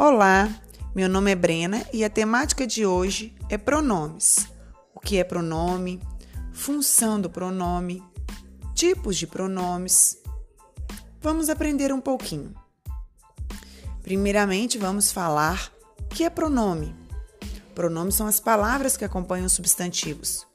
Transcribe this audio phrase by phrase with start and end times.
[0.00, 0.48] Olá,
[0.94, 4.46] meu nome é Brena e a temática de hoje é pronomes.
[4.94, 6.00] O que é pronome?
[6.52, 8.00] Função do pronome?
[8.76, 10.16] Tipos de pronomes?
[11.20, 12.54] Vamos aprender um pouquinho.
[14.00, 16.94] Primeiramente, vamos falar o que é pronome.
[17.74, 20.46] Pronomes são as palavras que acompanham substantivos,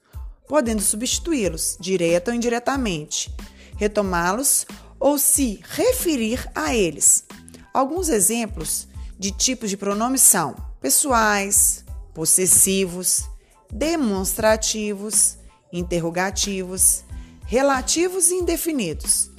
[0.48, 3.30] podendo substituí-los, direta ou indiretamente,
[3.75, 4.66] retomá-los
[4.97, 7.25] ou se referir a eles.
[7.74, 8.88] Alguns exemplos
[9.23, 13.23] de tipos de pronomes são pessoais, possessivos,
[13.71, 15.37] demonstrativos,
[15.71, 17.05] interrogativos,
[17.46, 19.32] relativos e indefinidos.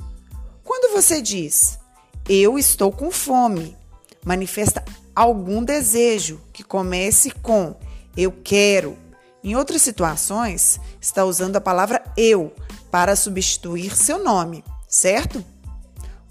[0.65, 1.79] Quando você diz
[2.27, 3.77] eu estou com fome,
[4.25, 4.83] manifesta
[5.15, 7.77] algum desejo que comece com
[8.17, 8.97] eu quero.
[9.43, 12.55] Em outras situações, está usando a palavra eu
[12.91, 15.45] para substituir seu nome, certo?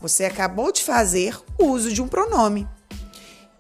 [0.02, 2.68] Você acabou de fazer uso de um pronome.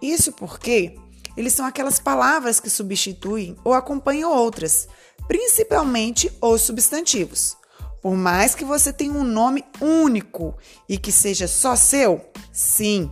[0.03, 0.99] Isso porque
[1.37, 4.89] eles são aquelas palavras que substituem ou acompanham outras,
[5.29, 7.55] principalmente os substantivos.
[8.01, 10.57] Por mais que você tenha um nome único
[10.89, 12.19] e que seja só seu,
[12.51, 13.09] sim,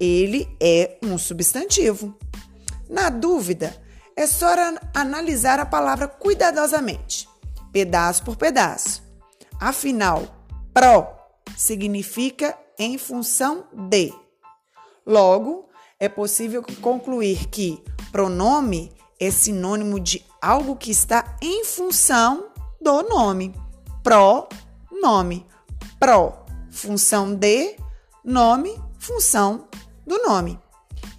[0.00, 2.18] ele é um substantivo.
[2.88, 3.80] Na dúvida,
[4.16, 4.48] é só
[4.92, 7.28] analisar a palavra cuidadosamente,
[7.70, 9.00] pedaço por pedaço.
[9.60, 10.24] Afinal,
[10.74, 11.16] pró
[11.56, 14.12] significa em função de.
[15.06, 15.69] Logo,
[16.00, 22.48] é possível concluir que pronome é sinônimo de algo que está em função
[22.80, 23.54] do nome.
[24.02, 24.48] Pro,
[24.90, 25.46] nome.
[25.98, 26.32] Pro,
[26.70, 27.76] função de,
[28.24, 29.68] nome, função
[30.06, 30.58] do nome.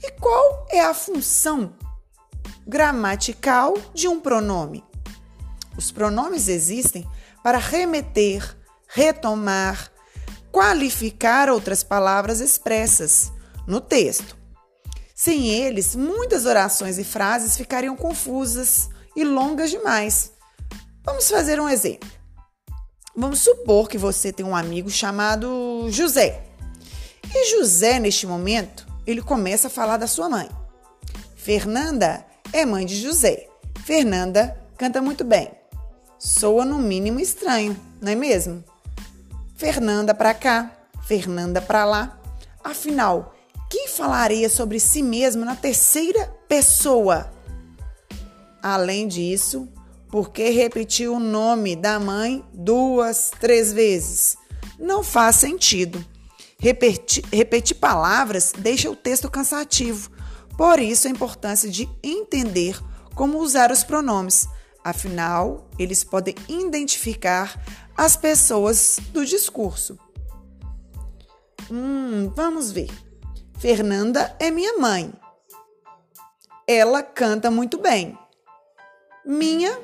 [0.01, 1.73] E qual é a função
[2.66, 4.83] gramatical de um pronome?
[5.77, 7.07] Os pronomes existem
[7.43, 8.57] para remeter,
[8.88, 9.91] retomar,
[10.51, 13.31] qualificar outras palavras expressas
[13.67, 14.41] no texto.
[15.23, 20.31] Sem eles, muitas orações e frases ficariam confusas e longas demais.
[21.03, 22.09] Vamos fazer um exemplo.
[23.15, 26.41] Vamos supor que você tem um amigo chamado José.
[27.35, 30.49] E José, neste momento, ele começa a falar da sua mãe.
[31.35, 33.47] Fernanda é mãe de José.
[33.85, 35.51] Fernanda canta muito bem.
[36.17, 38.63] Soa no mínimo estranho, não é mesmo?
[39.55, 40.71] Fernanda para cá,
[41.03, 42.19] Fernanda para lá.
[42.63, 43.35] Afinal,
[43.71, 47.31] quem falaria sobre si mesmo na terceira pessoa?
[48.61, 49.69] Além disso,
[50.09, 54.35] por que repetir o nome da mãe duas, três vezes?
[54.77, 56.05] Não faz sentido.
[56.59, 60.11] Repetir, repetir palavras deixa o texto cansativo.
[60.57, 62.77] Por isso, a importância de entender
[63.15, 64.49] como usar os pronomes.
[64.83, 67.57] Afinal, eles podem identificar
[67.95, 69.97] as pessoas do discurso.
[71.71, 73.10] Hum, vamos ver.
[73.61, 75.13] Fernanda é minha mãe.
[76.66, 78.17] Ela canta muito bem.
[79.23, 79.79] Minha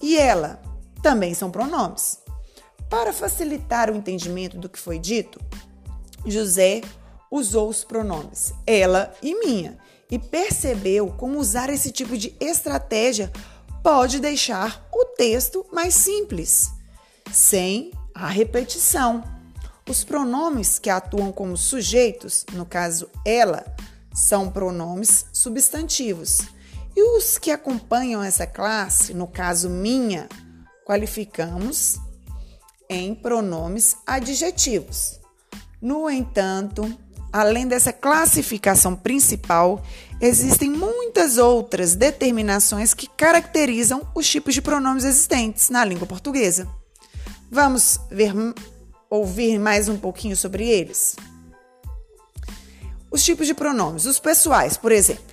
[0.00, 0.58] e ela
[1.02, 2.18] também são pronomes.
[2.88, 5.38] Para facilitar o entendimento do que foi dito,
[6.24, 6.80] José
[7.30, 9.76] usou os pronomes ela e minha
[10.10, 13.30] e percebeu como usar esse tipo de estratégia
[13.82, 16.70] pode deixar o texto mais simples,
[17.30, 19.39] sem a repetição.
[19.88, 23.64] Os pronomes que atuam como sujeitos, no caso ela,
[24.14, 26.40] são pronomes substantivos.
[26.96, 30.28] E os que acompanham essa classe, no caso minha,
[30.84, 31.98] qualificamos
[32.88, 35.20] em pronomes adjetivos.
[35.80, 36.92] No entanto,
[37.32, 39.82] além dessa classificação principal,
[40.20, 46.68] existem muitas outras determinações que caracterizam os tipos de pronomes existentes na língua portuguesa.
[47.50, 48.34] Vamos ver
[49.10, 51.16] ouvir mais um pouquinho sobre eles?
[53.10, 54.06] Os tipos de pronomes.
[54.06, 55.24] Os pessoais, por exemplo.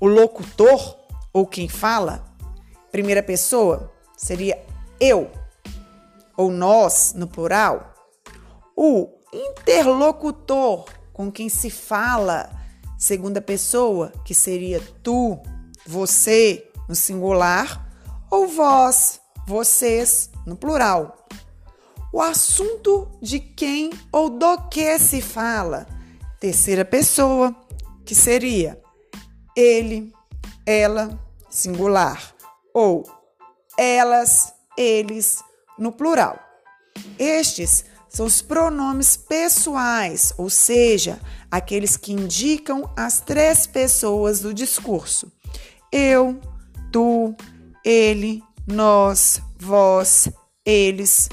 [0.00, 0.98] O locutor,
[1.32, 2.24] ou quem fala,
[2.90, 4.60] primeira pessoa, seria
[4.98, 5.30] eu,
[6.36, 7.94] ou nós, no plural.
[8.76, 12.50] O interlocutor, com quem se fala,
[12.98, 15.40] segunda pessoa, que seria tu,
[15.86, 17.88] você, no singular,
[18.30, 21.23] ou vós, vocês, no plural
[22.14, 25.84] o assunto de quem ou do que se fala.
[26.38, 27.52] Terceira pessoa,
[28.04, 28.80] que seria
[29.56, 30.12] ele,
[30.64, 31.18] ela,
[31.50, 32.32] singular,
[32.72, 33.04] ou
[33.76, 35.42] elas, eles,
[35.76, 36.38] no plural.
[37.18, 41.18] Estes são os pronomes pessoais, ou seja,
[41.50, 45.32] aqueles que indicam as três pessoas do discurso:
[45.90, 46.40] eu,
[46.92, 47.34] tu,
[47.84, 50.28] ele, nós, vós,
[50.64, 51.28] eles,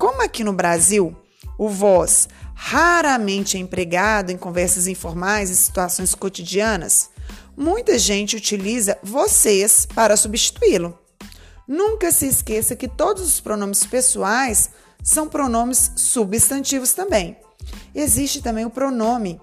[0.00, 1.14] como aqui no Brasil
[1.58, 7.10] o vós raramente é empregado em conversas informais e situações cotidianas,
[7.54, 10.98] muita gente utiliza vocês para substituí-lo.
[11.68, 14.70] Nunca se esqueça que todos os pronomes pessoais
[15.04, 17.36] são pronomes substantivos também.
[17.94, 19.38] Existe também o pronome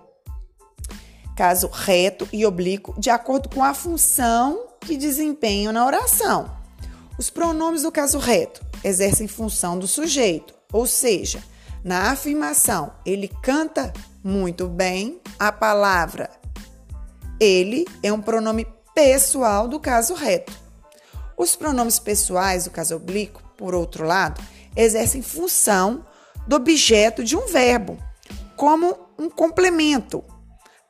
[1.36, 6.52] caso reto e oblíquo, de acordo com a função que desempenham na oração.
[7.20, 11.44] Os pronomes do caso reto exercem função do sujeito, ou seja,
[11.84, 13.94] na afirmação ele canta
[14.24, 16.30] muito bem, a palavra
[17.40, 20.52] ele é um pronome pessoal do caso reto.
[21.38, 24.42] Os pronomes pessoais do caso oblíquo, por outro lado,
[24.76, 26.06] exercem função
[26.48, 27.98] do objeto de um verbo,
[28.56, 30.24] como um complemento.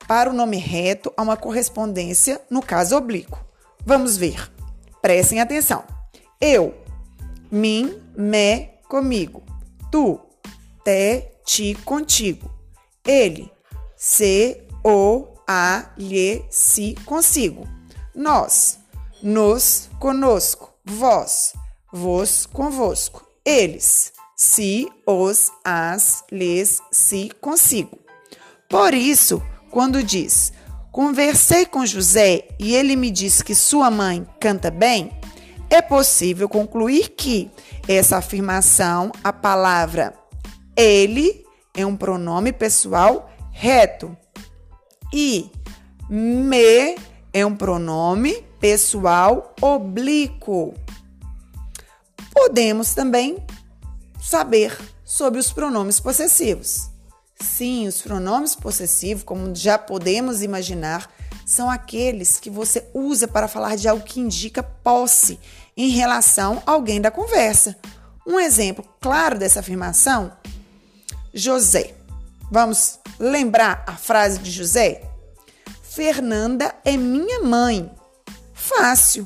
[0.07, 3.43] Para o nome reto, há uma correspondência no caso oblíquo.
[3.85, 4.49] Vamos ver.
[5.01, 5.83] Prestem atenção.
[6.39, 6.75] Eu,
[7.51, 9.43] mim, me, comigo.
[9.91, 10.19] Tu,
[10.83, 12.49] te, ti, contigo.
[13.05, 13.51] Ele,
[13.95, 17.67] se, o, a, lhe, si, consigo.
[18.13, 18.79] Nós,
[19.21, 20.73] nos, conosco.
[20.85, 21.53] Vós,
[21.91, 23.25] vos, convosco.
[23.45, 27.97] Eles, si, os, as, lhes, si, consigo.
[28.69, 29.41] Por isso,
[29.71, 30.51] quando diz:
[30.91, 35.11] Conversei com José e ele me disse que sua mãe canta bem,
[35.69, 37.51] é possível concluir que
[37.87, 40.13] essa afirmação, a palavra
[40.75, 44.15] ele, é um pronome pessoal reto
[45.13, 45.51] e
[46.09, 46.95] me
[47.33, 50.73] é um pronome pessoal oblíquo.
[52.33, 53.37] Podemos também
[54.21, 56.89] saber sobre os pronomes possessivos.
[57.39, 61.09] Sim, os pronomes possessivos, como já podemos imaginar,
[61.47, 65.39] são aqueles que você usa para falar de algo que indica posse
[65.77, 67.77] em relação a alguém da conversa.
[68.27, 70.33] Um exemplo claro dessa afirmação:
[71.33, 71.95] José.
[72.51, 75.09] Vamos lembrar a frase de José?
[75.81, 77.89] Fernanda é minha mãe.
[78.53, 79.25] Fácil.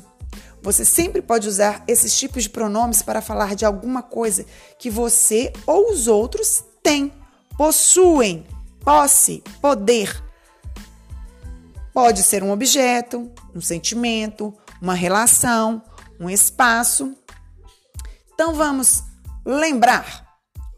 [0.62, 4.46] Você sempre pode usar esses tipos de pronomes para falar de alguma coisa
[4.78, 7.12] que você ou os outros têm
[7.56, 8.46] possuem
[8.84, 10.31] posse, poder.
[11.92, 15.82] Pode ser um objeto, um sentimento, uma relação,
[16.18, 17.14] um espaço.
[18.32, 19.02] Então vamos
[19.44, 20.26] lembrar: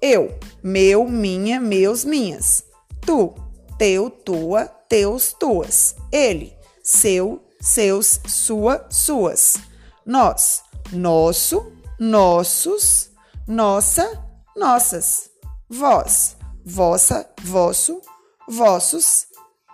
[0.00, 2.64] eu, meu, minha, meus, minhas.
[3.00, 3.34] Tu,
[3.78, 5.94] teu, tua, teus, tuas.
[6.12, 9.56] Ele, seu, seus, sua, suas.
[10.04, 10.62] Nós,
[10.92, 13.10] nosso, nossos,
[13.48, 14.22] nossa,
[14.56, 15.30] nossas.
[15.70, 18.02] Vós, vossa, vosso,
[18.48, 19.26] vossos,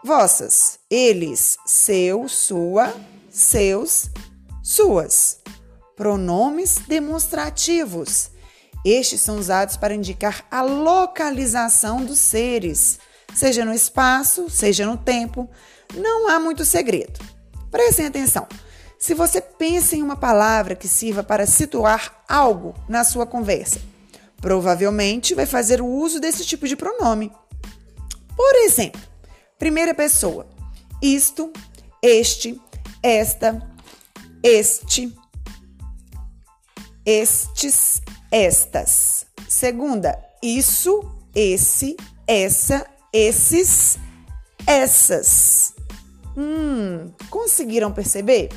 [0.05, 2.95] vossas, eles, seu, sua,
[3.31, 4.11] seus,
[4.63, 5.39] suas.
[5.97, 8.31] Pronomes demonstrativos.
[8.85, 12.99] Estes são usados para indicar a localização dos seres,
[13.35, 15.49] seja no espaço, seja no tempo.
[15.95, 17.21] Não há muito segredo.
[17.71, 18.47] Prestem atenção.
[18.99, 23.81] Se você pensa em uma palavra que sirva para situar algo na sua conversa,
[24.41, 27.31] Provavelmente vai fazer o uso desse tipo de pronome.
[28.35, 29.01] Por exemplo,
[29.61, 30.49] primeira pessoa:
[31.01, 31.53] isto,
[32.03, 32.59] este,
[33.03, 33.63] esta,
[34.43, 35.15] este,
[37.05, 38.03] estes,
[38.33, 39.27] estas.
[39.47, 43.99] Segunda, isso, esse, essa, esses,
[44.67, 45.75] essas.
[46.37, 48.49] Hum, conseguiram perceber?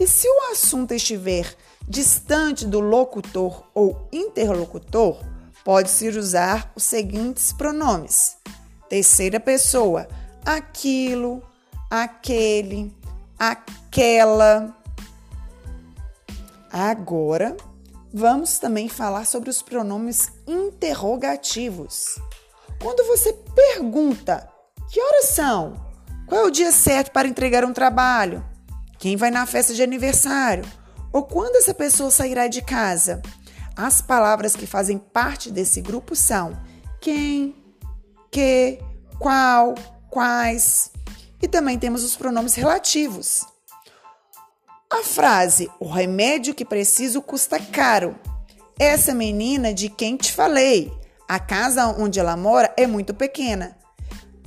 [0.00, 1.46] E se o assunto estiver
[1.86, 5.22] distante do locutor ou interlocutor,
[5.64, 8.36] pode-se usar os seguintes pronomes:
[8.88, 10.08] terceira pessoa,
[10.44, 11.42] aquilo,
[11.90, 12.94] aquele,
[13.38, 14.76] aquela.
[16.70, 17.56] Agora,
[18.12, 22.18] vamos também falar sobre os pronomes interrogativos.
[22.80, 24.48] Quando você pergunta:
[24.90, 25.92] que horas são?
[26.26, 28.44] Qual é o dia certo para entregar um trabalho?
[28.98, 30.64] Quem vai na festa de aniversário?
[31.12, 33.20] Ou quando essa pessoa sairá de casa?
[33.76, 36.56] As palavras que fazem parte desse grupo são
[37.00, 37.54] quem,
[38.30, 38.78] que,
[39.18, 39.74] qual,
[40.12, 40.90] quais.
[41.40, 43.44] E também temos os pronomes relativos.
[44.90, 48.14] A frase o remédio que preciso custa caro.
[48.78, 50.92] Essa menina de quem te falei.
[51.26, 53.76] A casa onde ela mora é muito pequena.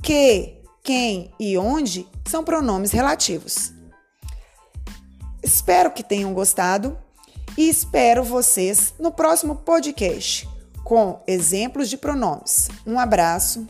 [0.00, 3.72] Que, quem e onde são pronomes relativos.
[5.42, 6.96] Espero que tenham gostado
[7.58, 10.48] e espero vocês no próximo podcast
[10.84, 12.68] com exemplos de pronomes.
[12.86, 13.66] Um abraço.